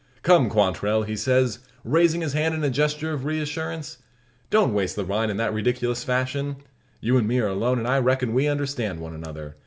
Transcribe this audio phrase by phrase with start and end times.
[0.23, 3.99] "Come, Quantrell!" he says, raising his arm in a gesture of reassurance,
[4.49, 6.55] "don't waste the wine in that ridikelous fashion.
[7.01, 9.57] You and me are alone, and I reckin we understand one another.